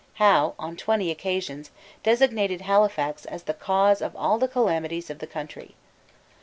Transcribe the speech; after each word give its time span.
Howe, 0.15 0.55
on 0.57 0.77
twenty 0.77 1.11
occasions, 1.11 1.69
designated 2.01 2.61
Halifax 2.61 3.23
as 3.25 3.43
the 3.43 3.53
cause 3.53 4.01
of 4.01 4.15
all 4.15 4.39
the 4.39 4.47
calamities 4.47 5.11
of 5.11 5.19
the 5.19 5.27
country. 5.27 5.75